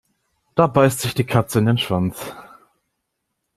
[0.55, 2.33] Da beißt sich die Katze in den Schwanz.